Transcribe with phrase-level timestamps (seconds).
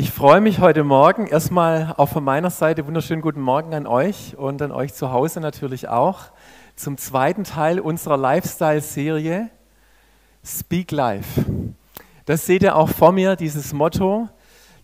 [0.00, 4.36] Ich freue mich heute Morgen erstmal auch von meiner Seite wunderschönen guten Morgen an euch
[4.36, 6.26] und an euch zu Hause natürlich auch
[6.76, 9.50] zum zweiten Teil unserer Lifestyle-Serie
[10.44, 11.44] Speak Life.
[12.26, 14.28] Das seht ihr auch vor mir, dieses Motto.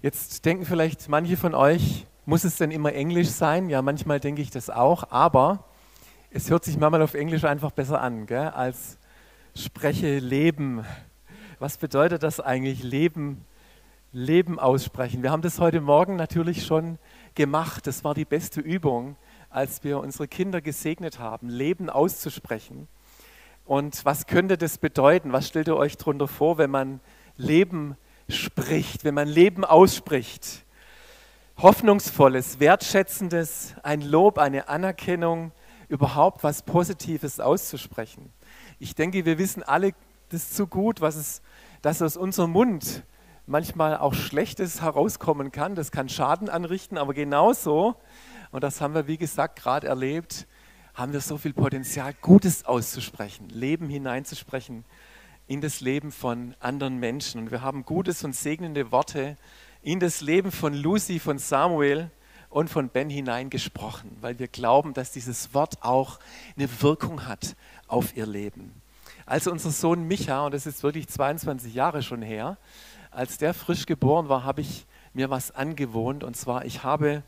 [0.03, 3.69] Jetzt denken vielleicht manche von euch, muss es denn immer Englisch sein?
[3.69, 5.63] Ja, manchmal denke ich das auch, aber
[6.31, 8.99] es hört sich manchmal auf Englisch einfach besser an, gell, als
[9.55, 10.85] spreche Leben.
[11.61, 13.45] Was bedeutet das eigentlich, Leben?
[14.15, 15.25] Leben aussprechen.
[15.25, 16.99] Wir haben das heute Morgen natürlich schon
[17.35, 17.89] gemacht.
[17.89, 19.17] Das war die beste Übung,
[19.51, 22.87] als wir unsere Kinder gesegnet haben, Leben auszusprechen.
[23.65, 25.33] Und was könnte das bedeuten?
[25.33, 27.01] Was stellt ihr euch darunter vor, wenn man
[27.37, 27.97] Leben
[28.29, 30.65] spricht, wenn man Leben ausspricht?
[31.59, 35.51] Hoffnungsvolles, wertschätzendes, ein Lob, eine Anerkennung,
[35.89, 38.33] überhaupt was Positives auszusprechen.
[38.79, 39.91] Ich denke, wir wissen alle
[40.29, 41.43] das zu gut, was es,
[41.83, 43.03] dass aus unserem Mund
[43.47, 45.75] manchmal auch Schlechtes herauskommen kann.
[45.75, 47.97] Das kann Schaden anrichten, aber genauso,
[48.51, 50.47] und das haben wir wie gesagt gerade erlebt,
[50.95, 54.85] haben wir so viel Potenzial, Gutes auszusprechen, Leben hineinzusprechen
[55.47, 57.43] in das Leben von anderen Menschen.
[57.43, 59.37] Und wir haben Gutes und segnende Worte
[59.83, 62.11] in das Leben von Lucy, von Samuel
[62.49, 66.21] und von Ben hineingesprochen, weil wir glauben, dass dieses Wort auch
[66.57, 67.57] eine Wirkung hat
[67.89, 68.81] auf ihr Leben.
[69.27, 72.57] Also unser Sohn Micha, und das ist wirklich 22 Jahre schon her,
[73.15, 76.25] als der frisch geboren war, habe ich mir was angewohnt.
[76.25, 77.23] Und zwar, ich habe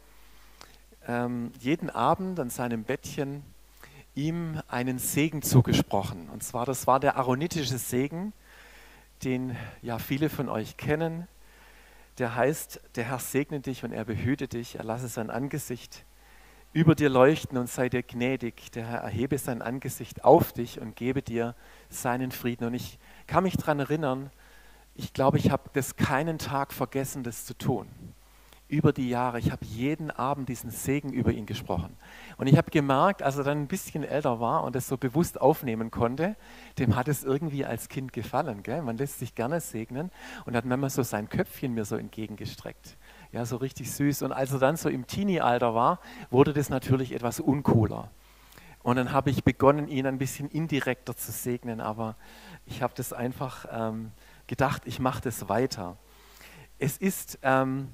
[1.07, 3.43] ähm, jeden Abend an seinem Bettchen
[4.15, 6.29] ihm einen Segen zugesprochen.
[6.31, 8.33] Und zwar, das war der aaronitische Segen,
[9.23, 11.29] den ja viele von euch kennen.
[12.19, 16.05] Der heißt, der Herr segne dich und er behüte dich, er lasse sein Angesicht
[16.73, 18.73] über dir leuchten und sei dir gnädig.
[18.73, 21.55] Der Herr erhebe sein Angesicht auf dich und gebe dir
[21.89, 22.67] seinen Frieden.
[22.67, 24.31] Und ich kann mich daran erinnern,
[24.97, 27.89] ich glaube, ich habe das keinen Tag vergessen, das zu tun.
[28.69, 29.39] Über die Jahre.
[29.39, 31.97] Ich habe jeden Abend diesen Segen über ihn gesprochen.
[32.37, 35.41] Und ich habe gemerkt, als er dann ein bisschen älter war und das so bewusst
[35.41, 36.35] aufnehmen konnte,
[36.79, 38.65] dem hat es irgendwie als Kind gefallen.
[38.65, 38.83] Gell?
[38.83, 40.11] Man lässt sich gerne segnen
[40.47, 42.97] und hat manchmal so sein Köpfchen mir so entgegengestreckt.
[43.31, 44.23] Ja, so richtig süß.
[44.23, 48.11] Und als er dann so im Teenie-Alter war, wurde das natürlich etwas uncooler.
[48.83, 52.17] Und dann habe ich begonnen, ihn ein bisschen indirekter zu segnen, aber
[52.67, 54.13] ich habe das einfach ähm,
[54.47, 55.97] gedacht, ich mache das weiter.
[56.79, 57.89] Es ist ähm,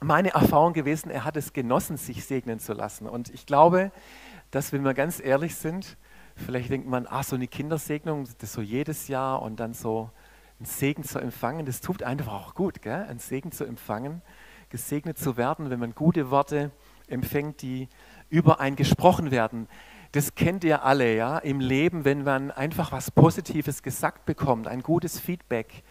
[0.00, 3.06] meine Erfahrung gewesen, er hat es genossen, sich segnen zu lassen.
[3.06, 3.92] Und ich glaube,
[4.50, 5.96] dass wenn wir ganz ehrlich sind,
[6.36, 10.10] vielleicht denkt man, ah, so eine Kindersegnung, das so jedes Jahr und dann so
[10.58, 13.04] einen Segen zu empfangen, das tut einfach auch gut, gell?
[13.08, 14.22] einen Segen zu empfangen,
[14.70, 16.70] gesegnet zu werden, wenn man gute Worte
[17.08, 17.88] empfängt, die
[18.28, 19.68] über einen gesprochen werden.
[20.12, 24.82] Das kennt ihr alle, ja, im Leben, wenn man einfach was Positives gesagt bekommt, ein
[24.82, 25.82] gutes Feedback.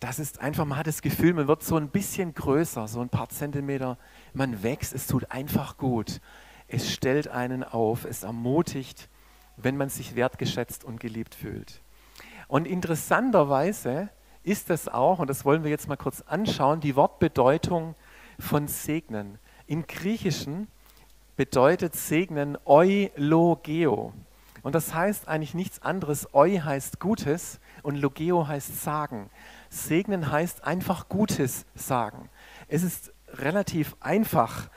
[0.00, 3.08] Das ist einfach, man hat das Gefühl, man wird so ein bisschen größer, so ein
[3.08, 3.96] paar Zentimeter,
[4.34, 6.20] man wächst, es tut einfach gut.
[6.68, 9.08] Es stellt einen auf, es ermutigt,
[9.56, 11.80] wenn man sich wertgeschätzt und geliebt fühlt.
[12.48, 14.10] Und interessanterweise
[14.42, 17.94] ist das auch, und das wollen wir jetzt mal kurz anschauen, die Wortbedeutung
[18.38, 19.38] von Segnen.
[19.66, 20.68] Im Griechischen
[21.38, 24.12] bedeutet segnen eulogeo.
[24.64, 26.26] Und das heißt eigentlich nichts anderes.
[26.34, 29.30] Eu heißt Gutes und logeo heißt sagen.
[29.70, 32.28] Segnen heißt einfach Gutes sagen.
[32.66, 34.68] Es ist relativ einfach.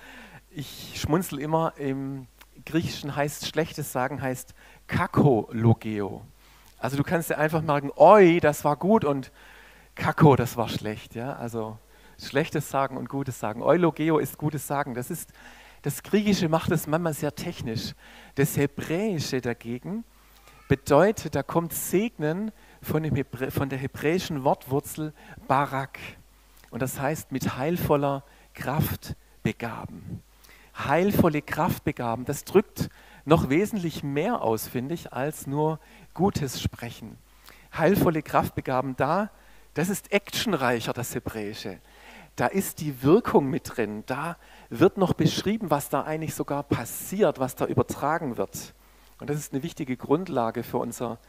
[0.51, 2.27] Ich schmunzel immer, im
[2.63, 4.53] Griechischen heißt Schlechtes sagen, heißt
[4.85, 6.21] kakologeo.
[6.77, 9.31] Also du kannst dir einfach merken, oi, das war gut und
[9.95, 11.15] kako, das war schlecht.
[11.15, 11.33] Ja?
[11.37, 11.79] Also
[12.19, 13.63] Schlechtes sagen und Gutes sagen.
[13.63, 14.93] Eulogeo ist Gutes sagen.
[14.93, 15.33] Das ist
[15.81, 17.93] das Griechische macht es manchmal sehr technisch.
[18.35, 20.03] Das Hebräische dagegen
[20.67, 25.13] bedeutet, da kommt Segnen von, Hebrä von der hebräischen Wortwurzel
[25.47, 25.99] Barak.
[26.69, 30.21] Und das heißt mit heilvoller Kraft begaben.
[30.77, 32.89] Heilvolle Kraft begaben, das drückt
[33.25, 35.79] noch wesentlich mehr aus, finde ich, als nur
[36.13, 37.17] Gutes sprechen.
[37.75, 39.29] Heilvolle Kraft begaben da,
[39.73, 41.79] das ist actionreicher, das Hebräische.
[42.41, 44.35] Da ist die Wirkung mit drin, da
[44.71, 48.73] wird noch beschrieben, was da eigentlich sogar passiert, was da übertragen wird.
[49.19, 51.19] Und das ist eine wichtige Grundlage für unser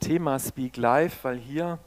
[0.00, 1.80] Thema Speak Live, weil hier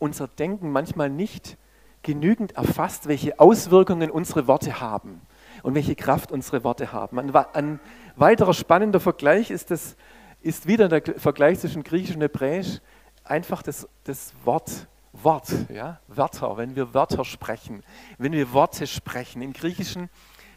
[0.00, 1.56] unser Denken manchmal nicht
[2.02, 5.20] genügend erfasst, welche Auswirkungen unsere Worte haben
[5.62, 7.16] und welche Kraft unsere Worte haben.
[7.16, 7.80] Ein, ein
[8.16, 9.96] weiterer spannender Vergleich ist, das,
[10.42, 12.80] ist wieder der Vergleich zwischen Griechisch und Hebräisch,
[13.22, 17.82] einfach das, das Wort Wort, ja, Wörter, wenn wir Wörter sprechen,
[18.18, 19.42] wenn wir Worte sprechen.
[19.42, 20.08] Im Griechischen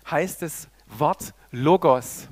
[0.10, 2.28] heißt das Wort Logos.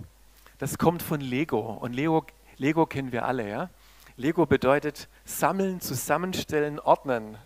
[0.59, 2.25] Das kommt von Lego und Lego,
[2.57, 3.49] Lego kennen wir alle.
[3.49, 3.69] Ja?
[4.17, 7.37] Lego bedeutet sammeln, zusammenstellen, ordnen.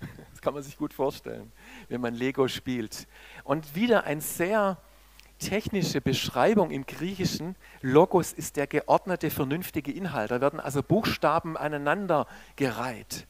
[0.42, 1.50] kann man sich gut vorstellen,
[1.88, 3.06] wenn man Lego spielt.
[3.44, 4.76] Und wieder ein sehr
[5.38, 7.56] technische Beschreibung im Griechischen.
[7.80, 10.30] Logos ist der geordnete, vernünftige Inhalt.
[10.30, 12.26] Da werden also Buchstaben aneinander
[12.56, 13.26] gereiht.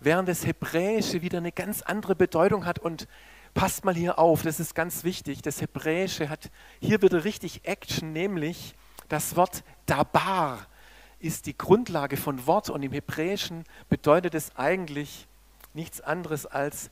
[0.00, 3.08] Während das Hebräische wieder eine ganz andere Bedeutung hat und
[3.54, 5.42] passt mal hier auf, das ist ganz wichtig.
[5.42, 6.50] Das Hebräische hat
[6.80, 8.74] hier wieder richtig Action, nämlich
[9.08, 10.66] das Wort Dabar
[11.18, 15.26] ist die Grundlage von Wort und im Hebräischen bedeutet es eigentlich
[15.72, 16.90] nichts anderes als,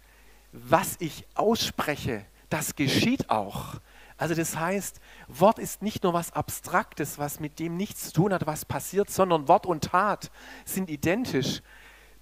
[0.52, 3.80] was ich ausspreche, das geschieht auch.
[4.16, 8.32] Also das heißt, Wort ist nicht nur was Abstraktes, was mit dem nichts zu tun
[8.32, 10.30] hat, was passiert, sondern Wort und Tat
[10.64, 11.62] sind identisch.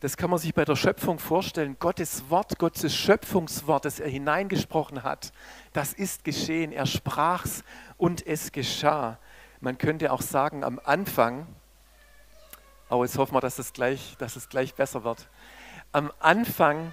[0.03, 1.77] Das kann man sich bei der Schöpfung vorstellen.
[1.79, 5.33] Gottes Wort, Gottes Schöpfungswort, das er hineingesprochen hat,
[5.73, 6.73] das ist geschehen.
[6.73, 7.63] Er sprach's
[7.99, 9.21] und es geschah.
[9.61, 11.47] Man könnte auch sagen, am Anfang,
[12.89, 15.29] aber jetzt hoffen wir, dass es gleich, dass es gleich besser wird.
[15.93, 16.91] Am Anfang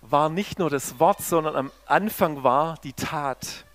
[0.00, 3.66] war nicht nur das Wort, sondern am Anfang war die Tat.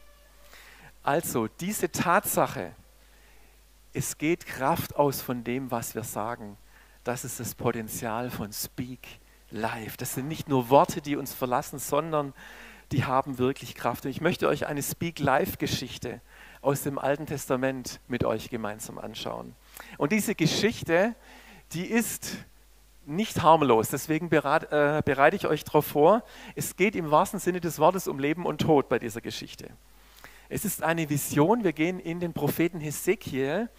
[1.04, 2.75] Also diese Tatsache,
[3.94, 6.57] es geht Kraft aus von dem, was wir sagen.
[7.03, 9.07] Das ist das Potenzial von Speak
[9.50, 9.98] Life.
[9.98, 12.33] Das sind nicht nur Worte, die uns verlassen, sondern
[12.92, 14.06] die haben wirklich Kraft.
[14.06, 16.21] Und ich möchte euch eine Speak Life Geschichte
[16.62, 19.56] aus dem Alten Testament mit euch gemeinsam anschauen.
[19.98, 21.15] Und diese Geschichte,
[21.74, 22.38] die ist
[23.07, 26.24] nicht harmlos, deswegen äh, bereite ich euch darauf vor.
[26.56, 29.71] Es geht im wahrsten Sinne des Wortes um Leben und Tod bei dieser Geschichte.
[30.50, 31.63] Es ist eine Vision.
[31.63, 33.69] Wir gehen in den Propheten Hesekiel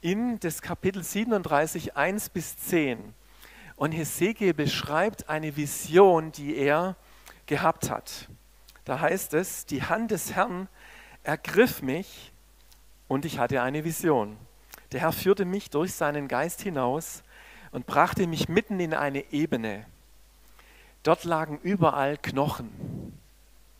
[0.00, 3.14] in das Kapitel 37, 1 bis 10.
[3.76, 6.96] Und Hesekiel beschreibt eine Vision, die er
[7.46, 8.28] gehabt hat.
[8.84, 10.68] Da heißt es, die Hand des Herrn
[11.22, 12.32] ergriff mich
[13.08, 14.36] und ich hatte eine Vision.
[14.92, 17.22] Der Herr führte mich durch seinen Geist hinaus
[17.70, 19.86] und brachte mich mitten in eine Ebene.
[21.02, 23.18] Dort lagen überall Knochen.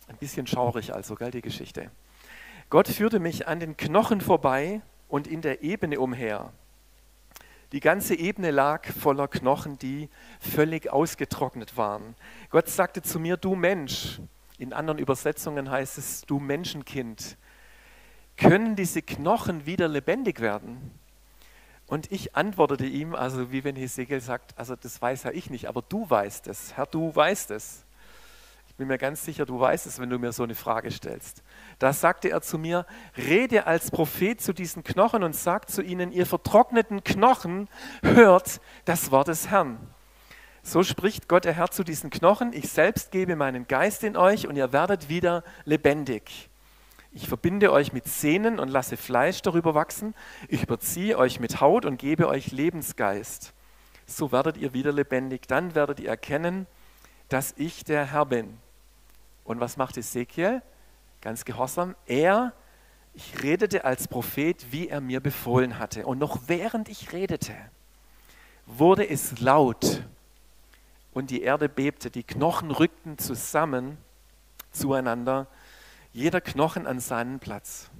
[0.08, 1.90] Ein bisschen schaurig also, gell, die Geschichte.
[2.68, 4.80] Gott führte mich an den Knochen vorbei
[5.10, 6.52] und in der Ebene umher.
[7.72, 10.08] Die ganze Ebene lag voller Knochen, die
[10.40, 12.16] völlig ausgetrocknet waren.
[12.50, 14.20] Gott sagte zu mir, du Mensch,
[14.58, 17.36] in anderen Übersetzungen heißt es, du Menschenkind,
[18.36, 20.90] können diese Knochen wieder lebendig werden?
[21.86, 25.66] Und ich antwortete ihm, also wie wenn Hesekiel sagt, also das weiß ja ich nicht,
[25.66, 27.84] aber du weißt es, Herr, du weißt es
[28.80, 31.42] bin mir ganz sicher, du weißt es, wenn du mir so eine Frage stellst.
[31.78, 36.12] Da sagte er zu mir, rede als Prophet zu diesen Knochen und sag zu ihnen,
[36.12, 37.68] ihr vertrockneten Knochen,
[38.02, 39.78] hört das Wort des Herrn.
[40.62, 44.48] So spricht Gott der Herr zu diesen Knochen, ich selbst gebe meinen Geist in euch
[44.48, 46.48] und ihr werdet wieder lebendig.
[47.12, 50.14] Ich verbinde euch mit Sehnen und lasse Fleisch darüber wachsen.
[50.48, 53.52] Ich überziehe euch mit Haut und gebe euch Lebensgeist.
[54.06, 55.46] So werdet ihr wieder lebendig.
[55.48, 56.66] Dann werdet ihr erkennen,
[57.28, 58.56] dass ich der Herr bin.
[59.44, 60.62] Und was macht Ezekiel?
[61.20, 61.94] Ganz gehorsam.
[62.06, 62.52] Er,
[63.14, 66.06] ich redete als Prophet, wie er mir befohlen hatte.
[66.06, 67.54] Und noch während ich redete,
[68.66, 70.04] wurde es laut
[71.12, 72.10] und die Erde bebte.
[72.10, 73.98] Die Knochen rückten zusammen
[74.70, 75.46] zueinander,
[76.12, 77.90] jeder Knochen an seinen Platz.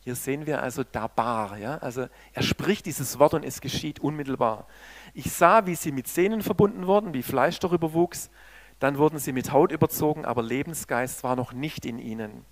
[0.00, 1.78] Hier sehen wir also Dabar, ja?
[1.78, 4.66] also er spricht dieses Wort und es geschieht unmittelbar.
[5.12, 8.30] Ich sah, wie sie mit Sehnen verbunden wurden, wie Fleisch darüber wuchs
[8.78, 12.44] dann wurden sie mit Haut überzogen, aber Lebensgeist war noch nicht in ihnen.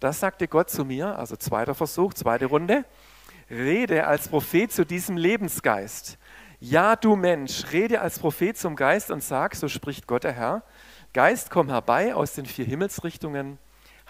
[0.00, 2.84] Das sagte Gott zu mir, also zweiter Versuch, zweite Runde.
[3.48, 6.18] Rede als Prophet zu diesem Lebensgeist.
[6.58, 10.62] Ja, du Mensch, rede als Prophet zum Geist und sag, so spricht Gott der Herr,
[11.12, 13.58] Geist, komm herbei aus den vier Himmelsrichtungen,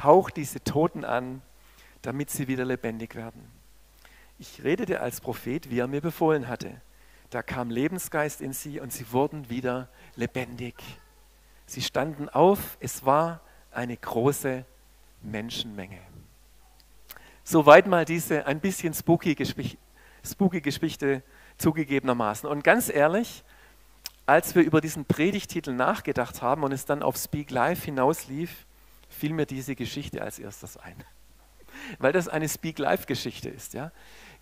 [0.02, 1.42] hauch diese Toten an,
[2.02, 3.50] damit sie wieder lebendig werden.
[4.38, 6.80] Ich redete als Prophet, wie er mir befohlen hatte.
[7.30, 10.74] Da kam Lebensgeist in sie und sie wurden wieder lebendig.
[11.72, 14.66] Sie standen auf, es war eine große
[15.22, 16.00] Menschenmenge.
[17.44, 19.34] Soweit mal diese ein bisschen spooky,
[20.22, 21.22] spooky Geschichte
[21.56, 22.46] zugegebenermaßen.
[22.46, 23.42] Und ganz ehrlich,
[24.26, 28.66] als wir über diesen Predigtitel nachgedacht haben und es dann auf Speak Live hinauslief,
[29.08, 31.02] fiel mir diese Geschichte als erstes ein.
[31.98, 33.72] Weil das eine Speak Live Geschichte ist.
[33.72, 33.92] Ja?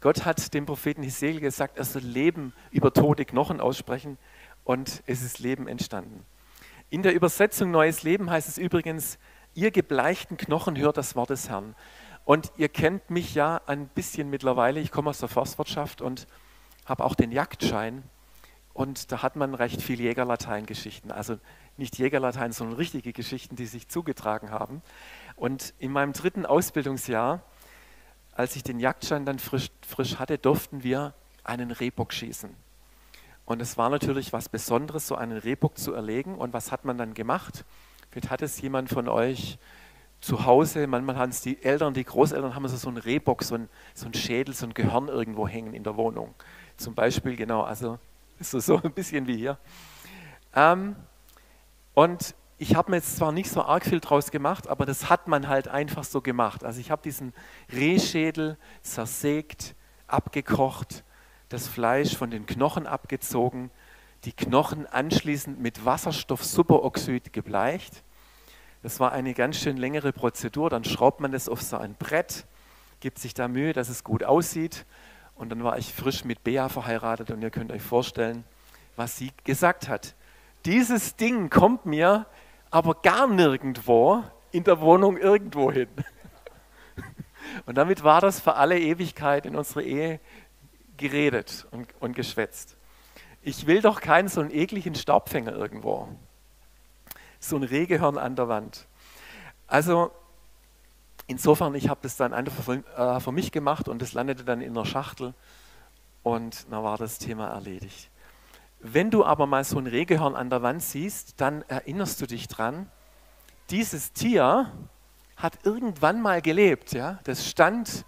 [0.00, 4.18] Gott hat dem Propheten Hesekiel gesagt, er soll Leben über tote Knochen aussprechen
[4.64, 6.26] und es ist Leben entstanden.
[6.92, 9.20] In der Übersetzung Neues Leben heißt es übrigens,
[9.54, 11.76] ihr gebleichten Knochen hört das Wort des Herrn.
[12.24, 14.80] Und ihr kennt mich ja ein bisschen mittlerweile.
[14.80, 16.26] Ich komme aus der Forstwirtschaft und
[16.84, 18.02] habe auch den Jagdschein.
[18.74, 21.12] Und da hat man recht viel Jägerlatein-Geschichten.
[21.12, 21.38] Also
[21.76, 24.82] nicht Jägerlatein, sondern richtige Geschichten, die sich zugetragen haben.
[25.36, 27.44] Und in meinem dritten Ausbildungsjahr,
[28.32, 32.56] als ich den Jagdschein dann frisch, frisch hatte, durften wir einen Rehbock schießen.
[33.50, 36.36] Und es war natürlich was Besonderes, so einen Rehbock zu erlegen.
[36.36, 37.64] Und was hat man dann gemacht?
[38.08, 39.58] Vielleicht hat es jemand von euch
[40.20, 43.68] zu Hause, manchmal haben es die Eltern, die Großeltern haben so einen Rehbock, so ein,
[43.92, 46.32] so ein Schädel, so ein Gehirn irgendwo hängen in der Wohnung.
[46.76, 47.98] Zum Beispiel, genau, also
[48.40, 49.58] so, so ein bisschen wie hier.
[50.54, 50.94] Ähm,
[51.94, 55.26] und ich habe mir jetzt zwar nicht so arg viel draus gemacht, aber das hat
[55.26, 56.62] man halt einfach so gemacht.
[56.62, 57.32] Also ich habe diesen
[57.72, 59.74] Rehschädel zersägt,
[60.06, 61.02] abgekocht,
[61.50, 63.70] das Fleisch von den Knochen abgezogen,
[64.24, 68.02] die Knochen anschließend mit Wasserstoffsuperoxid gebleicht.
[68.82, 70.70] Das war eine ganz schön längere Prozedur.
[70.70, 72.46] Dann schraubt man das auf so ein Brett,
[73.00, 74.86] gibt sich da Mühe, dass es gut aussieht.
[75.34, 78.44] Und dann war ich frisch mit Bea verheiratet und ihr könnt euch vorstellen,
[78.96, 80.14] was sie gesagt hat.
[80.64, 82.26] Dieses Ding kommt mir
[82.70, 85.88] aber gar nirgendwo in der Wohnung irgendwo hin.
[87.66, 90.20] Und damit war das für alle Ewigkeit in unserer Ehe
[91.00, 92.76] geredet und, und geschwätzt.
[93.42, 96.08] Ich will doch keinen so einen ekligen Staubfänger irgendwo.
[97.40, 98.86] So ein Rehgehirn an der Wand.
[99.66, 100.12] Also
[101.26, 104.60] insofern, ich habe das dann einfach für, äh, für mich gemacht und das landete dann
[104.60, 105.34] in der Schachtel
[106.22, 108.10] und dann war das Thema erledigt.
[108.80, 112.46] Wenn du aber mal so ein Rehgehirn an der Wand siehst, dann erinnerst du dich
[112.46, 112.90] dran,
[113.70, 114.70] dieses Tier
[115.36, 116.92] hat irgendwann mal gelebt.
[116.92, 117.20] Ja?
[117.24, 118.04] Das stand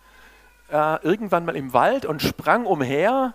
[0.73, 3.35] äh, irgendwann mal im Wald und sprang umher,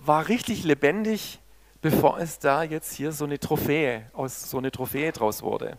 [0.00, 1.40] war richtig lebendig,
[1.80, 5.78] bevor es da jetzt hier so eine Trophäe, aus so eine Trophäe draus wurde.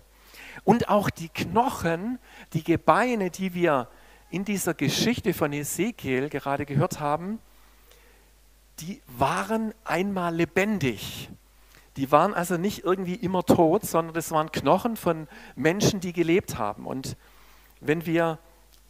[0.63, 2.20] Und auch die Knochen,
[2.53, 3.89] die Gebeine, die wir
[4.29, 7.39] in dieser Geschichte von Ezekiel gerade gehört haben,
[8.79, 11.29] die waren einmal lebendig.
[11.98, 16.58] Die waren also nicht irgendwie immer tot, sondern das waren Knochen von Menschen, die gelebt
[16.58, 16.86] haben.
[16.86, 17.17] Und
[17.82, 18.39] wenn wir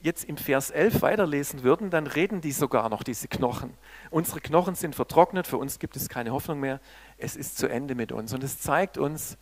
[0.08, 3.74] jetzt im Vers 11 weiterlesen würden, dann reden die sogar noch, diese Knochen.
[4.10, 6.80] Unsere Knochen sind vertrocknet, für uns gibt es keine Hoffnung mehr,
[7.18, 8.34] es ist zu Ende mit uns.
[8.34, 9.38] Und es zeigt uns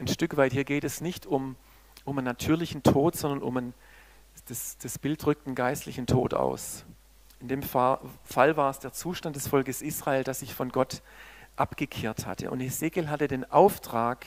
[0.00, 1.54] ein Stück weit, hier geht es nicht um,
[2.04, 3.74] um einen natürlichen Tod, sondern um einen,
[4.48, 6.84] das, das Bild drückt einen geistlichen Tod aus.
[7.38, 11.02] In dem Fall war es der Zustand des Volkes Israel, das sich von Gott
[11.56, 12.50] abgekehrt hatte.
[12.50, 14.26] Und Ezekiel hatte den Auftrag,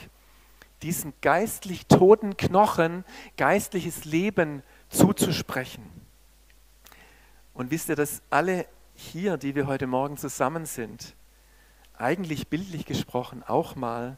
[0.83, 3.03] diesen geistlich toten Knochen
[3.37, 5.83] geistliches Leben zuzusprechen.
[7.53, 8.65] Und wisst ihr, dass alle
[8.95, 11.15] hier, die wir heute Morgen zusammen sind,
[11.97, 14.17] eigentlich bildlich gesprochen auch mal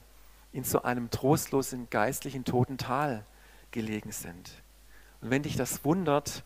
[0.51, 3.25] in so einem trostlosen geistlichen toten Tal
[3.71, 4.51] gelegen sind.
[5.21, 6.43] Und wenn dich das wundert,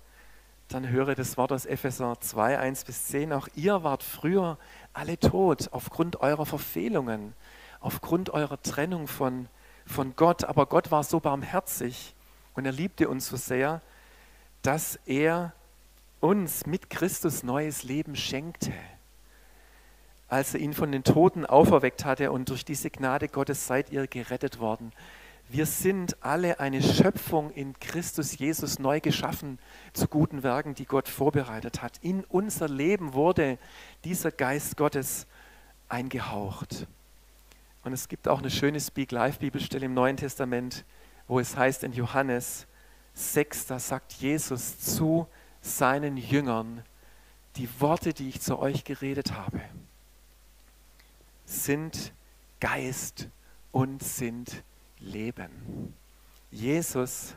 [0.67, 3.33] dann höre das Wort aus Epheser 2, 1 bis 10.
[3.33, 4.57] Auch ihr wart früher
[4.93, 7.33] alle tot aufgrund eurer Verfehlungen,
[7.79, 9.47] aufgrund eurer Trennung von,
[9.85, 10.43] von Gott.
[10.43, 12.15] Aber Gott war so barmherzig
[12.53, 13.81] und er liebte uns so sehr,
[14.65, 15.53] dass er
[16.21, 18.73] uns mit Christus neues Leben schenkte.
[20.27, 24.07] Als er ihn von den Toten auferweckt hatte und durch diese Gnade Gottes seid ihr
[24.07, 24.91] gerettet worden.
[25.49, 29.59] Wir sind alle eine Schöpfung in Christus Jesus neu geschaffen
[29.93, 31.99] zu guten Werken, die Gott vorbereitet hat.
[32.01, 33.59] In unser Leben wurde
[34.03, 35.27] dieser Geist Gottes
[35.89, 36.87] eingehaucht.
[37.83, 40.85] Und es gibt auch eine schöne Speak Life Bibelstelle im Neuen Testament,
[41.27, 42.65] wo es heißt in Johannes
[43.15, 45.27] 6, da sagt Jesus zu
[45.61, 46.83] seinen Jüngern,
[47.55, 49.61] die Worte, die ich zu euch geredet habe,
[51.45, 52.13] sind
[52.59, 53.29] Geist
[53.71, 54.63] und sind
[54.99, 55.93] Leben.
[56.51, 57.35] Jesus,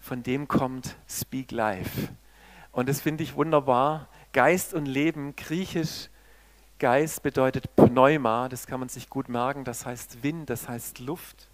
[0.00, 2.08] von dem kommt Speak Life.
[2.72, 4.08] Und das finde ich wunderbar.
[4.32, 6.10] Geist und Leben, griechisch
[6.78, 11.48] Geist bedeutet Pneuma, das kann man sich gut merken, das heißt Wind, das heißt Luft.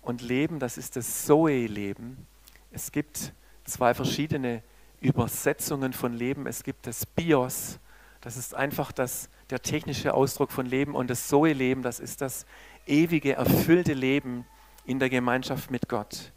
[0.00, 2.26] Und Leben, das ist das Zoe-Leben.
[2.72, 3.32] Es gibt
[3.64, 4.62] zwei verschiedene
[5.00, 6.46] Übersetzungen von Leben.
[6.46, 7.78] Es gibt das Bios,
[8.20, 12.44] das ist einfach das, der technische Ausdruck von Leben, und das Zoe-Leben, das ist das
[12.86, 14.44] ewige, erfüllte Leben
[14.84, 16.32] in der Gemeinschaft mit Gott.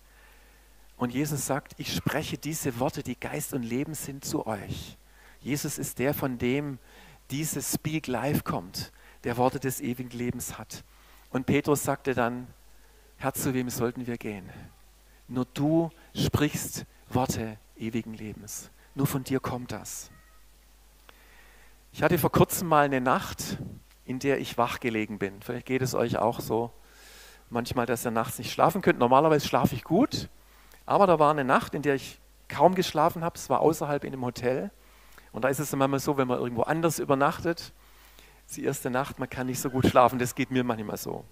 [0.95, 4.97] Und Jesus sagt, ich spreche diese Worte, die Geist und Leben sind, zu euch.
[5.41, 6.79] Jesus ist der, von dem
[7.31, 10.83] dieses Speak Life kommt, der Worte des ewigen Lebens hat.
[11.29, 12.47] Und Petrus sagte dann,
[13.17, 14.49] Herr, zu wem sollten wir gehen?
[15.33, 18.69] Nur du sprichst Worte ewigen Lebens.
[18.93, 20.11] Nur von dir kommt das.
[21.91, 23.57] Ich hatte vor kurzem mal eine Nacht,
[24.05, 25.41] in der ich wach gelegen bin.
[25.41, 26.71] Vielleicht geht es euch auch so.
[27.49, 28.99] Manchmal, dass ihr nachts nicht schlafen könnt.
[28.99, 30.29] Normalerweise schlafe ich gut,
[30.85, 33.35] aber da war eine Nacht, in der ich kaum geschlafen habe.
[33.35, 34.69] Es war außerhalb in einem Hotel.
[35.31, 37.73] Und da ist es manchmal so, wenn man irgendwo anders übernachtet,
[38.55, 40.19] die erste Nacht, man kann nicht so gut schlafen.
[40.19, 41.25] Das geht mir manchmal so.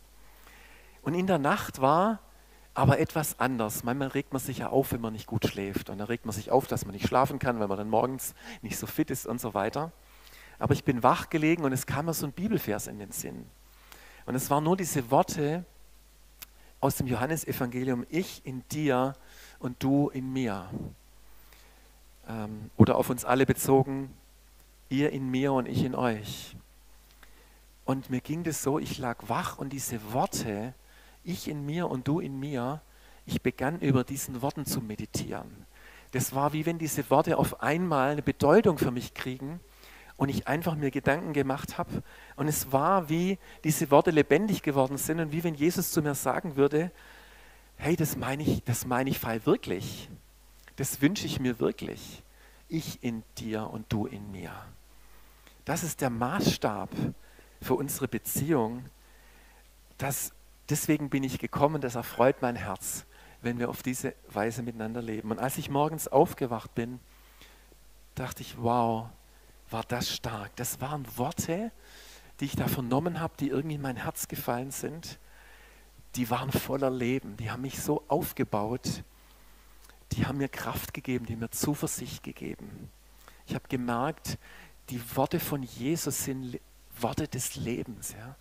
[1.03, 2.20] Und in der Nacht war
[2.74, 3.84] aber etwas anders.
[3.84, 5.90] Manchmal regt man sich ja auf, wenn man nicht gut schläft.
[5.90, 8.34] Und dann regt man sich auf, dass man nicht schlafen kann, weil man dann morgens
[8.62, 9.92] nicht so fit ist und so weiter.
[10.60, 13.46] aber ich bin wach gelegen und es kam mir so ein Bibelvers in den Sinn.
[14.28, 15.66] Und es waren nur diese Worte
[16.80, 19.16] aus dem Johannesevangelium, ich in dir
[19.60, 20.70] und du in mir.
[22.28, 24.13] Ähm, oder auf uns alle bezogen,
[24.90, 26.56] ihr in mir und ich in euch.
[27.86, 30.74] Und mir ging das so, ich lag wach und diese Worte,
[31.24, 32.82] ich in mir und du in mir,
[33.25, 35.66] ich begann über diesen Worten zu meditieren.
[36.12, 39.60] Das war wie wenn diese Worte auf einmal eine Bedeutung für mich kriegen
[40.18, 42.04] und ich einfach mir Gedanken gemacht habe.
[42.36, 46.16] Und es war wie diese Worte lebendig geworden sind und wie wenn Jesus zu mir
[46.16, 46.92] sagen würde,
[47.78, 50.10] hey, das meine ich, das meine ich Fall wirklich.
[50.75, 52.24] Das wünsche ich mir wirklich.
[52.68, 54.51] Ich in dir und du in mir.
[55.66, 56.90] Das ist der Maßstab
[57.62, 58.86] für unsere Beziehung.
[59.98, 60.34] Das,
[60.72, 63.06] deswegen bin ich gekommen, das erfreut mein Herz,
[63.42, 65.32] wenn wir auf diese Weise miteinander leben.
[65.32, 67.00] Und als ich morgens aufgewacht bin,
[68.16, 69.10] dachte ich, wow,
[69.70, 70.56] war das stark.
[70.56, 71.72] Das waren Worte,
[72.40, 75.20] die ich da vernommen habe, die irgendwie in mein Herz gefallen sind.
[76.16, 79.04] Die waren voller Leben, die haben mich so aufgebaut,
[80.12, 82.90] die haben mir Kraft gegeben, die haben mir Zuversicht gegeben.
[83.46, 84.38] Ich habe gemerkt,
[84.90, 86.60] die Worte von Jesus sind
[87.00, 88.13] Worte des Lebens.
[88.18, 88.36] Ja?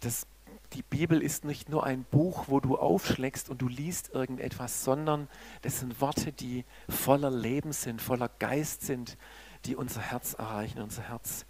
[0.00, 0.26] Das,
[0.74, 5.28] die Bibel ist nicht nur ein Buch, wo du aufschlägst und du liest irgendetwas, sondern
[5.62, 9.16] das sind Worte, die voller Leben sind, voller Geist sind,
[9.64, 11.46] die unser Herz erreichen, unser Herz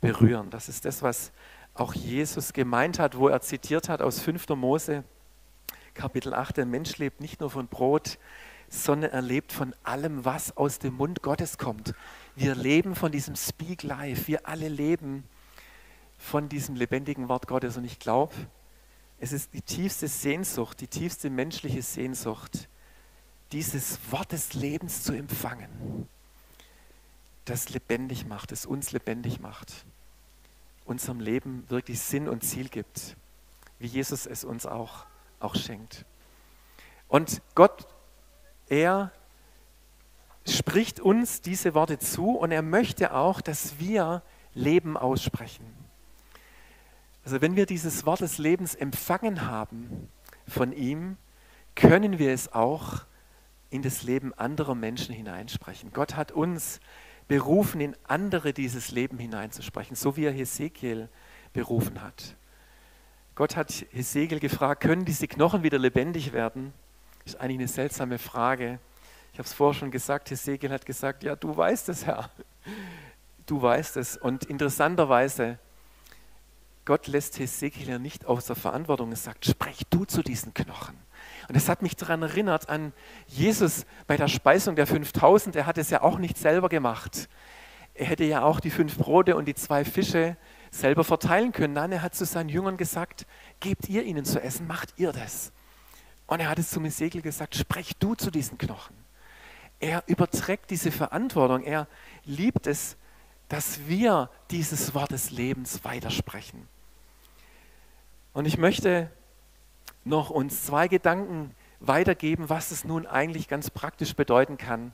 [0.00, 0.50] berühren.
[0.50, 1.32] Das ist das, was
[1.74, 4.48] auch Jesus gemeint hat, wo er zitiert hat aus 5.
[4.50, 5.04] Mose,
[5.94, 8.18] Kapitel 8, der Mensch lebt nicht nur von Brot,
[8.68, 11.94] sondern er lebt von allem, was aus dem Mund Gottes kommt.
[12.36, 14.28] Wir leben von diesem Speak Life.
[14.28, 15.24] Wir alle leben
[16.18, 17.76] von diesem lebendigen Wort Gottes.
[17.76, 18.34] Und ich glaube,
[19.18, 22.68] es ist die tiefste Sehnsucht, die tiefste menschliche Sehnsucht,
[23.52, 26.08] dieses Wort des Lebens zu empfangen
[27.48, 29.86] das lebendig macht, das uns lebendig macht,
[30.84, 33.16] unserem Leben wirklich Sinn und Ziel gibt,
[33.78, 35.06] wie Jesus es uns auch,
[35.40, 36.04] auch schenkt.
[37.08, 37.86] Und Gott,
[38.68, 39.12] er
[40.46, 44.22] spricht uns diese Worte zu und er möchte auch, dass wir
[44.54, 45.66] Leben aussprechen.
[47.28, 50.08] Also wenn wir dieses Wort des Lebens empfangen haben
[50.46, 51.18] von ihm,
[51.74, 53.02] können wir es auch
[53.68, 55.92] in das Leben anderer Menschen hineinsprechen.
[55.92, 56.80] Gott hat uns
[57.26, 61.10] berufen, in andere dieses Leben hineinzusprechen, so wie er Hesekiel
[61.52, 62.34] berufen hat.
[63.34, 66.72] Gott hat Hesekiel gefragt, können diese Knochen wieder lebendig werden?
[67.24, 68.78] Das ist eigentlich eine seltsame Frage.
[69.34, 72.30] Ich habe es vorher schon gesagt, Hesekiel hat gesagt, ja, du weißt es, Herr.
[73.44, 74.16] Du weißt es.
[74.16, 75.58] Und interessanterweise,
[76.88, 80.96] Gott lässt Hesekiel ja nicht außer Verantwortung und sagt, sprech du zu diesen Knochen.
[81.46, 82.94] Und das hat mich daran erinnert an
[83.26, 85.54] Jesus bei der Speisung der 5000.
[85.54, 87.28] Er hat es ja auch nicht selber gemacht.
[87.92, 90.38] Er hätte ja auch die fünf Brote und die zwei Fische
[90.70, 91.74] selber verteilen können.
[91.74, 93.26] Nein, er hat zu seinen Jüngern gesagt,
[93.60, 95.52] gebt ihr ihnen zu essen, macht ihr das.
[96.26, 98.96] Und er hat es zu Ezekiel gesagt, sprech du zu diesen Knochen.
[99.78, 101.64] Er überträgt diese Verantwortung.
[101.64, 101.86] Er
[102.24, 102.96] liebt es,
[103.50, 106.66] dass wir dieses Wort des Lebens weitersprechen.
[108.32, 109.10] Und ich möchte
[110.04, 114.92] noch uns zwei Gedanken weitergeben, was es nun eigentlich ganz praktisch bedeuten kann,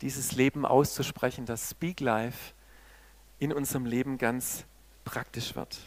[0.00, 2.52] dieses Leben auszusprechen, dass Speak Life
[3.38, 4.64] in unserem Leben ganz
[5.04, 5.78] praktisch wird.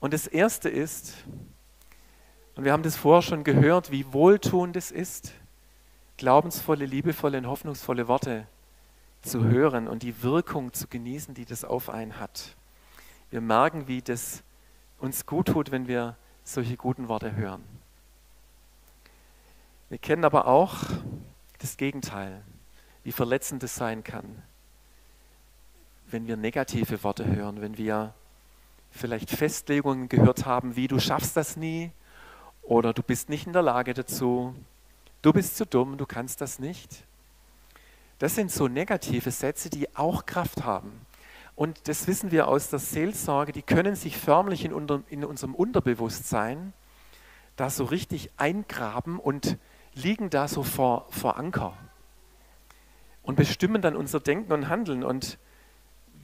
[0.00, 1.14] Und das Erste ist,
[2.56, 5.32] und wir haben das vorher schon gehört, wie wohltuend es ist,
[6.16, 8.46] glaubensvolle, liebevolle und hoffnungsvolle Worte
[9.22, 12.56] zu hören und die Wirkung zu genießen, die das auf einen hat.
[13.30, 14.42] Wir merken, wie das
[15.00, 17.64] uns gut tut, wenn wir solche guten Worte hören.
[19.88, 20.76] Wir kennen aber auch
[21.58, 22.42] das Gegenteil,
[23.02, 24.42] wie verletzend es sein kann,
[26.10, 28.14] wenn wir negative Worte hören, wenn wir
[28.90, 31.90] vielleicht Festlegungen gehört haben, wie du schaffst das nie
[32.62, 34.54] oder du bist nicht in der Lage dazu,
[35.22, 37.04] du bist zu dumm, du kannst das nicht.
[38.18, 41.06] Das sind so negative Sätze, die auch Kraft haben.
[41.54, 45.54] Und das wissen wir aus der Seelsorge, die können sich förmlich in, unter, in unserem
[45.54, 46.72] Unterbewusstsein
[47.56, 49.58] da so richtig eingraben und
[49.94, 51.76] liegen da so vor, vor Anker
[53.22, 55.04] und bestimmen dann unser Denken und Handeln.
[55.04, 55.38] Und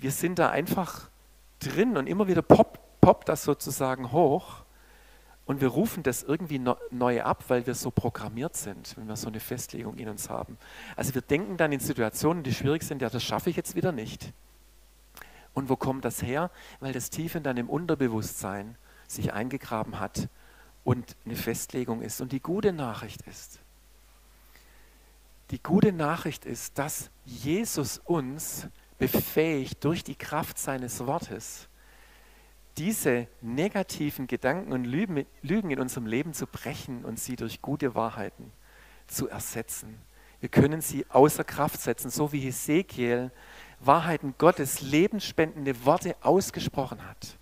[0.01, 1.09] wir sind da einfach
[1.59, 4.63] drin und immer wieder poppt, poppt das sozusagen hoch.
[5.45, 6.61] Und wir rufen das irgendwie
[6.91, 10.59] neu ab, weil wir so programmiert sind, wenn wir so eine Festlegung in uns haben.
[10.97, 13.93] Also wir denken dann in Situationen, die schwierig sind, ja, das schaffe ich jetzt wieder
[13.93, 14.33] nicht.
[15.57, 16.51] Und wo kommt das her?
[16.81, 18.77] Weil das tief in deinem Unterbewusstsein
[19.09, 20.29] sich eingegraben hat
[20.85, 22.21] und eine Festlegung ist.
[22.21, 23.61] Und die gute Nachricht ist,
[25.51, 31.69] die gute Nachricht ist, dass Jesus uns befähigt durch die Kraft seines Wortes,
[32.77, 38.53] diese negativen Gedanken und Lügen in unserem Leben zu brechen und sie durch gute Wahrheiten
[39.07, 39.99] zu ersetzen.
[40.41, 43.31] Wir können sie außer Kraft setzen, so wie Hesekiel
[43.81, 47.37] Wahrheiten Gottes, lebensspendende Worte ausgesprochen hat,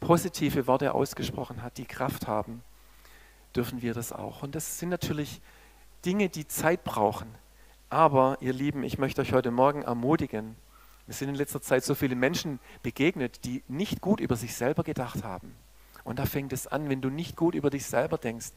[0.00, 2.62] positive Worte ausgesprochen hat, die Kraft haben,
[3.54, 4.42] dürfen wir das auch.
[4.42, 5.40] Und das sind natürlich
[6.04, 7.28] Dinge, die Zeit brauchen.
[7.90, 10.56] Aber ihr Lieben, ich möchte euch heute Morgen ermutigen,
[11.06, 14.82] mir sind in letzter Zeit so viele Menschen begegnet, die nicht gut über sich selber
[14.82, 15.54] gedacht haben.
[16.04, 18.52] Und da fängt es an, wenn du nicht gut über dich selber denkst,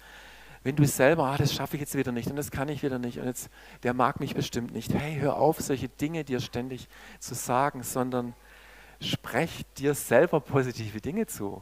[0.65, 2.97] wenn du selber, ah, das schaffe ich jetzt wieder nicht und das kann ich wieder
[2.97, 3.51] nicht und jetzt,
[3.83, 4.91] der mag mich bestimmt nicht.
[4.95, 6.87] Hey, hör auf, solche Dinge dir ständig
[7.19, 8.33] zu sagen, sondern
[8.99, 11.61] sprech dir selber positive Dinge zu.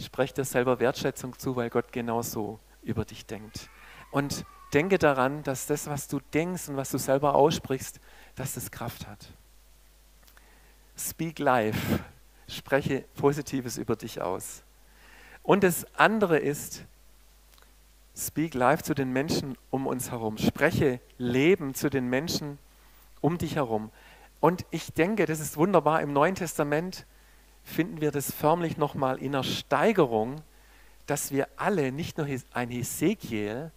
[0.00, 3.68] Sprech dir selber Wertschätzung zu, weil Gott genauso über dich denkt.
[4.12, 7.98] Und denke daran, dass das, was du denkst und was du selber aussprichst,
[8.36, 9.32] dass das Kraft hat.
[10.96, 11.98] Speak life.
[12.46, 14.62] Spreche Positives über dich aus.
[15.42, 16.84] Und das andere ist,
[18.18, 20.38] speak life zu den Menschen um uns herum.
[20.38, 22.58] Spreche Leben zu den Menschen
[23.20, 23.90] um dich herum.
[24.40, 26.02] Und ich denke, das ist wunderbar.
[26.02, 27.06] Im Neuen Testament
[27.62, 30.42] finden wir das förmlich nochmal in einer Steigerung,
[31.06, 33.70] dass wir alle, nicht nur ein Hesekiel,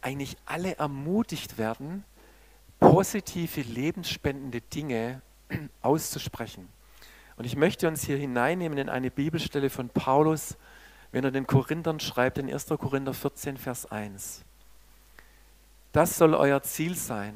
[0.00, 2.04] eigentlich alle ermutigt werden,
[2.78, 5.22] positive, lebensspendende Dinge
[5.82, 6.68] auszusprechen.
[7.36, 10.56] Und ich möchte uns hier hineinnehmen in eine Bibelstelle von Paulus,
[11.12, 12.66] wenn er den Korinthern schreibt, in 1.
[12.68, 14.44] Korinther 14, Vers 1.
[15.92, 17.34] Das soll euer Ziel sein.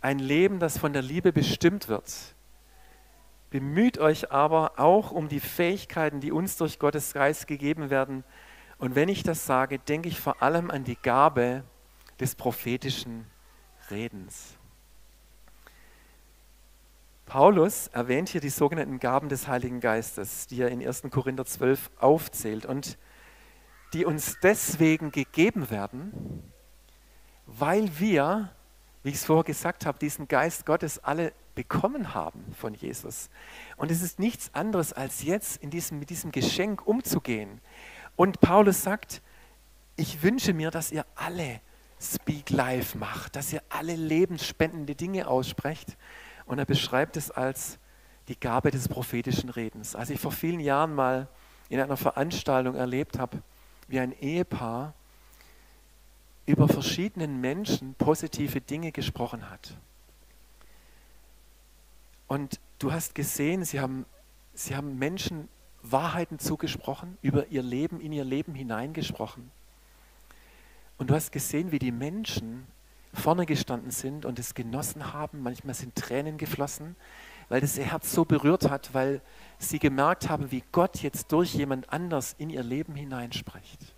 [0.00, 2.34] Ein Leben, das von der Liebe bestimmt wird.
[3.50, 8.24] Bemüht euch aber auch um die Fähigkeiten, die uns durch Gottes Geist gegeben werden.
[8.78, 11.64] Und wenn ich das sage, denke ich vor allem an die Gabe
[12.20, 13.26] des prophetischen
[13.90, 14.58] Redens.
[17.26, 21.04] Paulus erwähnt hier die sogenannten Gaben des Heiligen Geistes, die er in 1.
[21.10, 22.98] Korinther 12 aufzählt und
[23.94, 26.42] die uns deswegen gegeben werden,
[27.46, 28.50] weil wir,
[29.02, 33.30] wie ich es vorher gesagt habe, diesen Geist Gottes alle bekommen haben von Jesus.
[33.76, 37.60] Und es ist nichts anderes, als jetzt in diesem, mit diesem Geschenk umzugehen.
[38.16, 39.22] Und Paulus sagt,
[39.96, 41.60] ich wünsche mir, dass ihr alle
[42.00, 45.96] Speak Life macht, dass ihr alle lebensspendende Dinge aussprecht
[46.46, 47.78] und er beschreibt es als
[48.28, 49.94] die Gabe des prophetischen Redens.
[49.94, 51.28] Als ich vor vielen Jahren mal
[51.68, 53.42] in einer Veranstaltung erlebt habe,
[53.88, 54.94] wie ein Ehepaar
[56.46, 59.76] über verschiedenen Menschen positive Dinge gesprochen hat.
[62.26, 64.04] Und du hast gesehen, sie haben,
[64.54, 65.48] sie haben Menschen
[65.82, 69.50] Wahrheiten zugesprochen, über ihr Leben, in ihr Leben hineingesprochen.
[70.96, 72.66] Und du hast gesehen, wie die Menschen
[73.14, 75.42] vorne gestanden sind und es genossen haben.
[75.42, 76.96] Manchmal sind Tränen geflossen,
[77.48, 79.20] weil das ihr Herz so berührt hat, weil
[79.58, 83.94] sie gemerkt haben, wie Gott jetzt durch jemand anders in ihr Leben hineinspricht.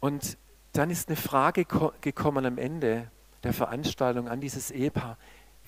[0.00, 0.36] Und
[0.72, 1.64] dann ist eine Frage
[2.00, 3.10] gekommen am Ende
[3.42, 5.18] der Veranstaltung an dieses Ehepaar.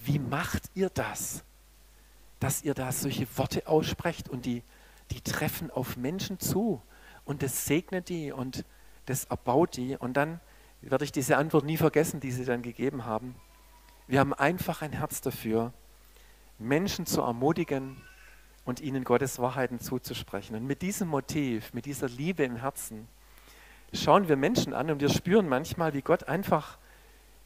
[0.02, 1.44] Wie macht ihr das,
[2.40, 4.62] dass ihr da solche Worte aussprecht und die,
[5.10, 6.82] die treffen auf Menschen zu
[7.24, 8.64] und das segnet die und
[9.06, 10.40] das erbaut die und dann
[10.90, 13.34] werde ich diese Antwort nie vergessen, die sie dann gegeben haben.
[14.06, 15.72] Wir haben einfach ein Herz dafür,
[16.58, 17.96] Menschen zu ermutigen
[18.64, 20.56] und ihnen Gottes Wahrheiten zuzusprechen.
[20.56, 23.08] Und mit diesem Motiv, mit dieser Liebe im Herzen,
[23.92, 26.78] schauen wir Menschen an und wir spüren manchmal, wie Gott einfach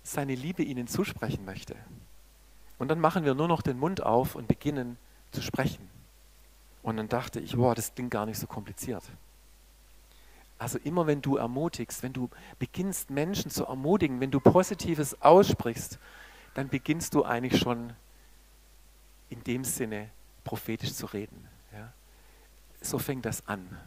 [0.03, 1.77] seine Liebe ihnen zusprechen möchte.
[2.79, 4.97] Und dann machen wir nur noch den Mund auf und beginnen
[5.33, 5.89] zu sprechen.
[6.83, 9.03] Und dann dachte ich, wow, das klingt gar nicht so kompliziert.
[10.59, 15.99] Also immer wenn du ermutigst, wenn du beginnst Menschen zu ermutigen, wenn du Positives aussprichst,
[16.55, 17.93] dann beginnst du eigentlich schon
[19.31, 20.11] in dem Sinne
[20.43, 21.47] prophetisch zu reden.
[21.73, 21.93] Ja?
[22.81, 23.79] So fängt das an.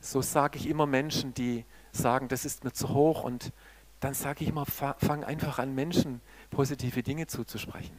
[0.00, 3.52] So sage ich immer Menschen, die sagen, das ist mir zu hoch und
[4.00, 7.96] dann sage ich immer, fang einfach an, Menschen positive Dinge zuzusprechen.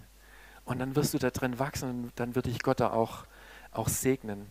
[0.63, 3.26] Und dann wirst du da drin wachsen und dann wird dich Gott da auch,
[3.72, 4.46] auch segnen.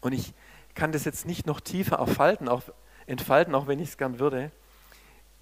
[0.00, 0.34] Und ich
[0.74, 2.62] kann das jetzt nicht noch tiefer entfalten, auch,
[3.06, 4.50] entfalten, auch wenn ich es gern würde.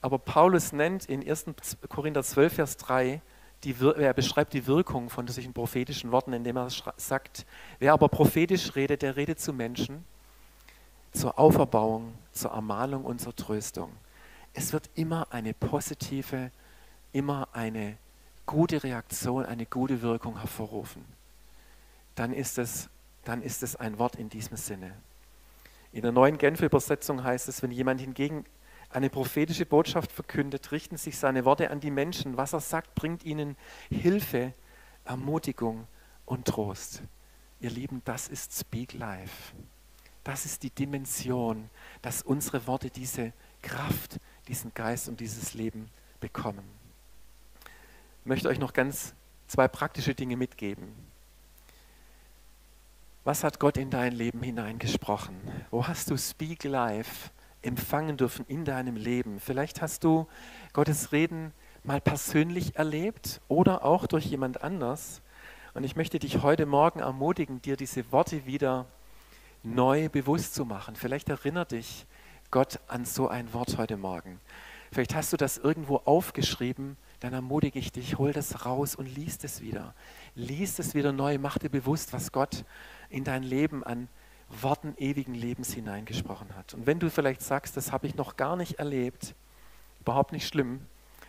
[0.00, 1.46] Aber Paulus nennt in 1.
[1.88, 3.20] Korinther 12, Vers 3,
[3.64, 7.46] die, er beschreibt die Wirkung von solchen prophetischen Worten, indem er sagt,
[7.78, 10.04] wer aber prophetisch redet, der redet zu Menschen,
[11.12, 13.92] zur Auferbauung, zur Ermahnung und zur Tröstung.
[14.54, 16.50] Es wird immer eine positive,
[17.12, 17.96] immer eine
[18.46, 21.04] gute Reaktion, eine gute Wirkung hervorrufen.
[22.16, 22.90] Dann ist es,
[23.24, 24.92] dann ist es ein Wort in diesem Sinne.
[25.92, 28.44] In der neuen Genfer Übersetzung heißt es, wenn jemand hingegen
[28.90, 32.36] eine prophetische Botschaft verkündet, richten sich seine Worte an die Menschen.
[32.36, 33.56] Was er sagt, bringt ihnen
[33.90, 34.54] Hilfe,
[35.04, 35.86] Ermutigung
[36.24, 37.02] und Trost.
[37.60, 39.54] Ihr Lieben, das ist Speak Life.
[40.24, 41.68] Das ist die Dimension,
[42.00, 45.88] dass unsere Worte diese Kraft, diesen Geist und dieses Leben
[46.20, 46.64] bekommen.
[48.20, 49.14] Ich möchte euch noch ganz
[49.48, 51.11] zwei praktische Dinge mitgeben.
[53.24, 55.36] Was hat Gott in dein Leben hineingesprochen?
[55.70, 57.30] Wo hast du Speak Life
[57.62, 59.38] empfangen dürfen in deinem Leben?
[59.38, 60.26] Vielleicht hast du
[60.72, 61.52] Gottes Reden
[61.84, 65.22] mal persönlich erlebt oder auch durch jemand anders.
[65.72, 68.86] Und ich möchte dich heute Morgen ermutigen, dir diese Worte wieder
[69.62, 70.96] neu bewusst zu machen.
[70.96, 72.06] Vielleicht erinnert dich
[72.50, 74.40] Gott an so ein Wort heute Morgen.
[74.92, 79.42] Vielleicht hast du das irgendwo aufgeschrieben, dann ermutige ich dich, hol das raus und liest
[79.42, 79.94] es wieder.
[80.34, 82.66] Lies es wieder neu, mach dir bewusst, was Gott
[83.12, 84.08] in dein Leben an
[84.48, 86.74] Worten ewigen Lebens hineingesprochen hat.
[86.74, 89.34] Und wenn du vielleicht sagst, das habe ich noch gar nicht erlebt,
[90.00, 90.80] überhaupt nicht schlimm,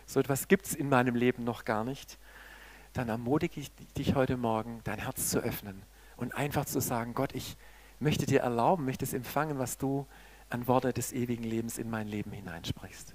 [0.06, 2.18] so etwas gibt es in meinem Leben noch gar nicht,
[2.92, 5.82] dann ermutige ich dich heute Morgen, dein Herz zu öffnen
[6.16, 7.56] und einfach zu sagen, Gott, ich
[7.98, 10.06] möchte dir erlauben, möchte es empfangen, was du
[10.50, 13.14] an Worte des ewigen Lebens in mein Leben hineinsprichst.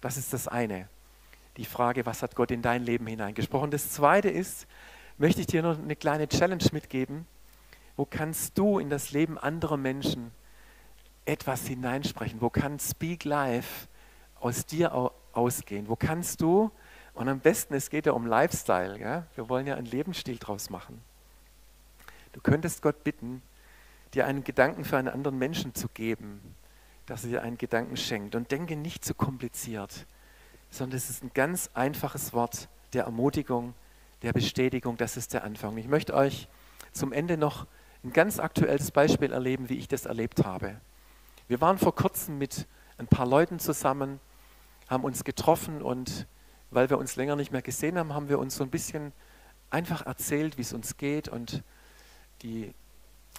[0.00, 0.88] Das ist das eine.
[1.56, 3.70] Die Frage, was hat Gott in dein Leben hineingesprochen?
[3.70, 4.66] Das zweite ist,
[5.16, 7.26] möchte ich dir noch eine kleine Challenge mitgeben.
[7.96, 10.32] Wo kannst du in das Leben anderer Menschen
[11.24, 12.40] etwas hineinsprechen?
[12.40, 13.88] Wo kann Speak Life
[14.40, 15.88] aus dir ausgehen?
[15.88, 16.70] Wo kannst du,
[17.14, 19.26] und am besten, es geht ja um Lifestyle, ja?
[19.34, 21.00] wir wollen ja einen Lebensstil draus machen.
[22.32, 23.40] Du könntest Gott bitten,
[24.12, 26.54] dir einen Gedanken für einen anderen Menschen zu geben,
[27.06, 28.34] dass er dir einen Gedanken schenkt.
[28.34, 30.06] Und denke nicht zu kompliziert,
[30.70, 33.74] sondern es ist ein ganz einfaches Wort der Ermutigung,
[34.20, 35.78] der Bestätigung, das ist der Anfang.
[35.78, 36.48] Ich möchte euch
[36.92, 37.66] zum Ende noch
[38.06, 40.76] ein ganz aktuelles Beispiel erleben, wie ich das erlebt habe.
[41.48, 42.66] Wir waren vor kurzem mit
[42.98, 44.20] ein paar Leuten zusammen,
[44.88, 46.26] haben uns getroffen und
[46.70, 49.12] weil wir uns länger nicht mehr gesehen haben, haben wir uns so ein bisschen
[49.70, 51.28] einfach erzählt, wie es uns geht.
[51.28, 51.64] Und
[52.42, 52.72] die,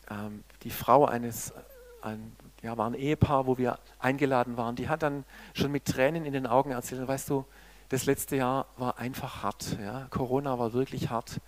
[0.10, 1.54] ähm, die Frau eines,
[2.02, 6.26] ein, ja, war ein Ehepaar, wo wir eingeladen waren, die hat dann schon mit Tränen
[6.26, 7.46] in den Augen erzählt, weißt du,
[7.88, 9.78] das letzte Jahr war einfach hart.
[9.82, 10.08] Ja?
[10.10, 11.40] Corona war wirklich hart.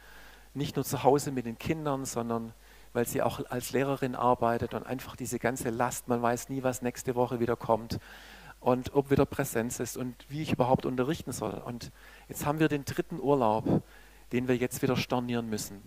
[0.54, 2.54] Nicht nur zu Hause mit den Kindern, sondern
[2.94, 6.82] weil sie auch als Lehrerin arbeitet und einfach diese ganze Last, man weiß nie, was
[6.82, 8.00] nächste Woche wieder kommt
[8.60, 11.54] und ob wieder Präsenz ist und wie ich überhaupt unterrichten soll.
[11.54, 11.92] Und
[12.28, 13.82] jetzt haben wir den dritten Urlaub,
[14.32, 15.82] den wir jetzt wieder stornieren müssen,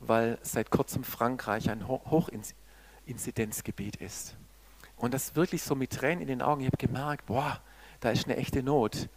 [0.00, 4.36] weil seit kurzem Frankreich ein Hochinzidenzgebiet ist.
[4.96, 7.60] Und das wirklich so mit Tränen in den Augen, ich habe gemerkt, boah,
[8.00, 9.08] da ist eine echte Not.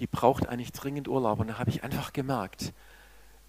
[0.00, 1.40] Die braucht eigentlich dringend Urlaub.
[1.40, 2.72] Und da habe ich einfach gemerkt,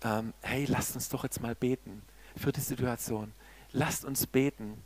[0.04, 2.02] ähm, hey, lasst uns doch jetzt mal beten
[2.38, 3.34] für die Situation.
[3.72, 4.82] Lasst uns beten.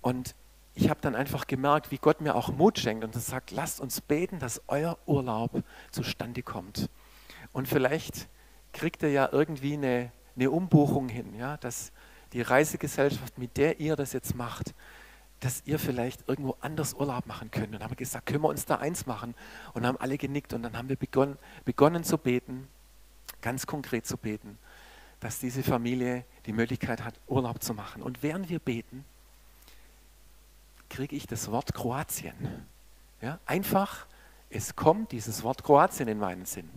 [0.00, 0.34] Und
[0.74, 4.00] ich habe dann einfach gemerkt, wie Gott mir auch Mut schenkt und sagt, lasst uns
[4.00, 6.88] beten, dass euer Urlaub zustande kommt.
[7.52, 8.28] Und vielleicht
[8.72, 11.92] kriegt ihr ja irgendwie eine, eine Umbuchung hin, ja, dass
[12.32, 14.74] die Reisegesellschaft, mit der ihr das jetzt macht,
[15.40, 17.74] dass ihr vielleicht irgendwo anders Urlaub machen könnt.
[17.74, 19.34] Und haben gesagt, können wir uns da eins machen?
[19.74, 22.68] Und haben alle genickt und dann haben wir begonnen, begonnen zu beten,
[23.42, 24.58] ganz konkret zu beten,
[25.22, 28.02] dass diese Familie die Möglichkeit hat, Urlaub zu machen.
[28.02, 29.04] Und während wir beten,
[30.88, 32.34] kriege ich das Wort Kroatien.
[33.20, 34.06] Ja, einfach,
[34.50, 36.68] es kommt dieses Wort Kroatien in meinen Sinn.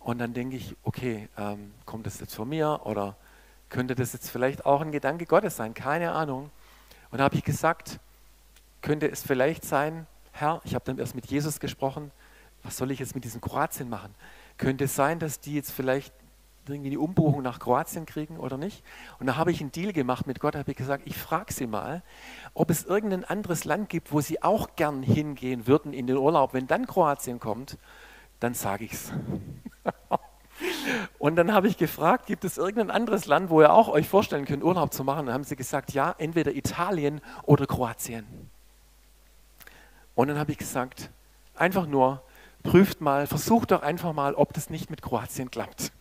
[0.00, 3.16] Und dann denke ich, okay, ähm, kommt das jetzt von mir oder
[3.68, 5.74] könnte das jetzt vielleicht auch ein Gedanke Gottes sein?
[5.74, 6.50] Keine Ahnung.
[7.10, 8.00] Und da habe ich gesagt,
[8.80, 12.12] könnte es vielleicht sein, Herr, ich habe dann erst mit Jesus gesprochen,
[12.62, 14.14] was soll ich jetzt mit diesem Kroatien machen?
[14.56, 16.14] Könnte es sein, dass die jetzt vielleicht
[16.68, 18.82] irgendwie die Umbuchung nach Kroatien kriegen oder nicht.
[19.18, 21.66] Und da habe ich einen Deal gemacht mit Gott, habe ich gesagt, ich frage sie
[21.66, 22.02] mal,
[22.54, 26.54] ob es irgendein anderes Land gibt, wo sie auch gern hingehen würden in den Urlaub.
[26.54, 27.78] Wenn dann Kroatien kommt,
[28.40, 29.12] dann sage ich es.
[31.18, 34.44] Und dann habe ich gefragt, gibt es irgendein anderes Land, wo ihr auch euch vorstellen
[34.44, 35.26] könnt, Urlaub zu machen?
[35.26, 38.26] Dann haben sie gesagt, ja, entweder Italien oder Kroatien.
[40.14, 41.10] Und dann habe ich gesagt,
[41.54, 42.22] einfach nur,
[42.62, 45.92] prüft mal, versucht doch einfach mal, ob das nicht mit Kroatien klappt.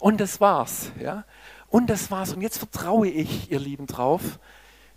[0.00, 0.90] Und das war's.
[0.98, 1.24] Ja?
[1.68, 2.32] Und das war's.
[2.32, 4.40] Und jetzt vertraue ich, ihr Lieben, drauf,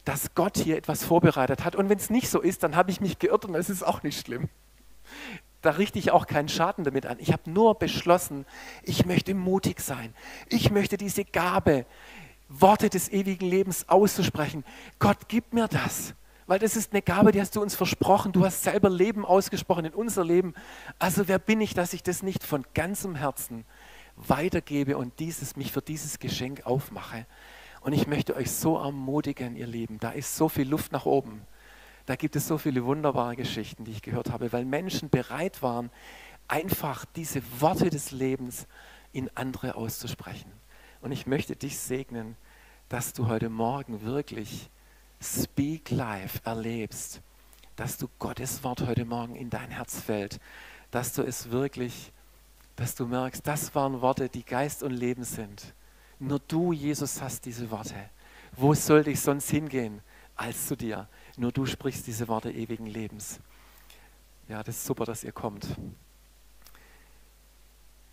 [0.06, 1.76] dass Gott hier etwas vorbereitet hat.
[1.76, 4.02] Und wenn es nicht so ist, dann habe ich mich geirrt und es ist auch
[4.02, 4.50] nicht schlimm.
[5.62, 7.18] Da richte ich auch keinen Schaden damit an.
[7.20, 8.46] Ich habe nur beschlossen,
[8.82, 10.14] ich möchte mutig sein.
[10.50, 11.86] Ich möchte diese Gabe,
[12.50, 14.66] Worte des ewigen Lebens auszusprechen.
[15.00, 16.16] Gott, gib mir das.
[16.48, 18.34] Weil das ist eine Gabe, die hast du uns versprochen.
[18.34, 20.54] Du hast selber Leben ausgesprochen in unser Leben.
[21.00, 23.64] Also wer bin ich, dass ich das nicht von ganzem Herzen
[24.16, 27.26] weitergebe und dieses, mich für dieses Geschenk aufmache.
[27.82, 31.42] Und ich möchte euch so ermutigen, ihr Lieben, da ist so viel Luft nach oben.
[32.06, 35.90] Da gibt es so viele wunderbare Geschichten, die ich gehört habe, weil Menschen bereit waren,
[36.48, 38.68] einfach diese Worte des Lebens
[39.12, 40.52] in andere auszusprechen.
[41.02, 42.36] Und ich möchte dich segnen,
[42.90, 44.70] dass du heute Morgen wirklich
[45.22, 47.22] Speak Life erlebst,
[47.76, 50.40] dass du Gottes Wort heute Morgen in dein Herz fällt,
[50.92, 52.12] dass du es wirklich,
[52.76, 55.74] dass du merkst, das waren Worte, die Geist und Leben sind.
[56.20, 57.96] Nur du, Jesus, hast diese Worte.
[58.56, 60.02] Wo sollte ich sonst hingehen
[60.36, 61.08] als zu dir?
[61.38, 63.40] Nur du sprichst diese Worte ewigen Lebens.
[64.48, 65.68] Ja, das ist super, dass ihr kommt.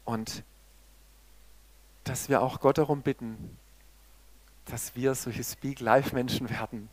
[0.05, 0.43] Und
[2.05, 3.57] dass wir auch Gott darum bitten,
[4.65, 6.89] dass wir solche Speak-Live-Menschen werden,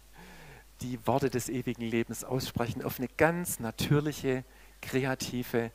[0.82, 4.44] die Worte des ewigen Lebens aussprechen auf eine ganz natürliche,
[4.82, 5.72] kreative,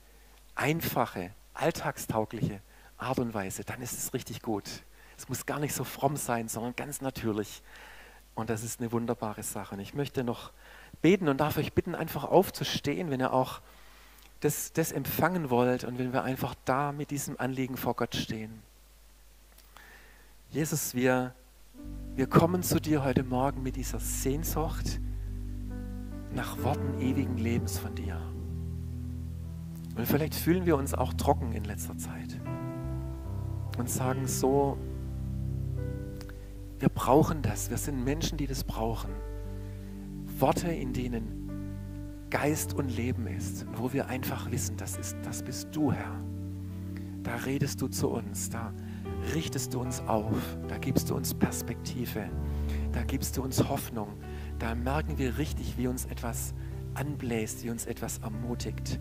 [0.55, 2.60] einfache, alltagstaugliche
[2.96, 3.64] Art und Weise.
[3.64, 4.64] Dann ist es richtig gut.
[5.16, 7.62] Es muss gar nicht so fromm sein, sondern ganz natürlich.
[8.34, 9.74] Und das ist eine wunderbare Sache.
[9.74, 10.52] Und ich möchte noch
[11.02, 13.60] beten und darf euch bitten, einfach aufzustehen, wenn ihr auch
[14.40, 18.62] das, das empfangen wollt und wenn wir einfach da mit diesem Anliegen vor Gott stehen.
[20.50, 21.34] Jesus, wir,
[22.14, 25.00] wir kommen zu dir heute Morgen mit dieser Sehnsucht
[26.34, 28.20] nach Worten ewigen Lebens von dir.
[29.94, 32.40] Und vielleicht fühlen wir uns auch trocken in letzter Zeit
[33.78, 34.78] und sagen so,
[36.78, 37.70] wir brauchen das.
[37.70, 39.11] Wir sind Menschen, die das brauchen.
[40.38, 41.42] Worte, in denen
[42.31, 46.20] Geist und Leben ist, wo wir einfach wissen, das, ist, das bist du, Herr.
[47.22, 48.72] Da redest du zu uns, da
[49.35, 52.28] richtest du uns auf, da gibst du uns Perspektive,
[52.92, 54.09] da gibst du uns Hoffnung,
[54.59, 56.55] da merken wir richtig, wie uns etwas
[56.94, 58.98] anbläst, wie uns etwas ermutigt,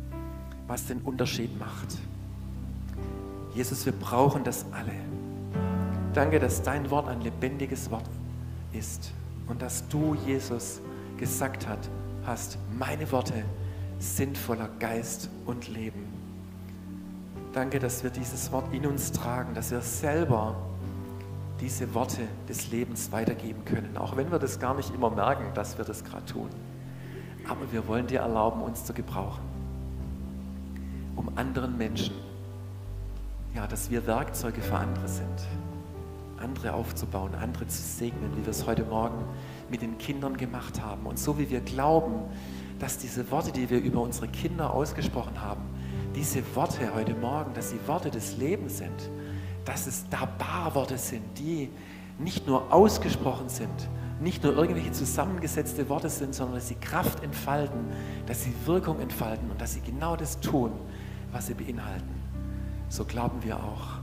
[0.71, 1.97] was den Unterschied macht.
[3.53, 4.93] Jesus, wir brauchen das alle.
[6.13, 8.09] Danke, dass dein Wort ein lebendiges Wort
[8.71, 9.11] ist
[9.47, 10.79] und dass du, Jesus,
[11.17, 11.89] gesagt hat,
[12.25, 13.33] hast, meine Worte
[13.99, 16.05] sind voller Geist und Leben.
[17.51, 20.55] Danke, dass wir dieses Wort in uns tragen, dass wir selber
[21.59, 25.77] diese Worte des Lebens weitergeben können, auch wenn wir das gar nicht immer merken, dass
[25.77, 26.47] wir das gerade tun.
[27.45, 29.50] Aber wir wollen dir erlauben, uns zu gebrauchen,
[31.21, 32.15] um anderen Menschen,
[33.53, 35.47] ja, dass wir Werkzeuge für andere sind
[36.41, 39.23] andere aufzubauen, andere zu segnen, wie wir es heute Morgen
[39.69, 41.05] mit den Kindern gemacht haben.
[41.05, 42.15] Und so wie wir glauben,
[42.79, 45.61] dass diese Worte, die wir über unsere Kinder ausgesprochen haben,
[46.15, 49.09] diese Worte heute Morgen, dass sie Worte des Lebens sind,
[49.65, 51.69] dass es da Barworte sind, die
[52.17, 57.85] nicht nur ausgesprochen sind, nicht nur irgendwelche zusammengesetzte Worte sind, sondern dass sie Kraft entfalten,
[58.27, 60.71] dass sie Wirkung entfalten und dass sie genau das tun,
[61.31, 62.21] was sie beinhalten.
[62.89, 64.01] So glauben wir auch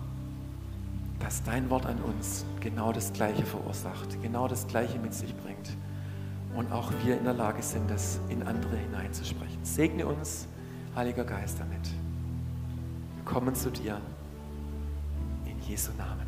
[1.21, 5.77] dass dein Wort an uns genau das Gleiche verursacht, genau das Gleiche mit sich bringt
[6.55, 9.65] und auch wir in der Lage sind, das in andere hineinzusprechen.
[9.65, 10.47] Segne uns,
[10.95, 11.87] Heiliger Geist, damit.
[13.17, 14.01] Wir kommen zu dir
[15.45, 16.28] in Jesu Namen.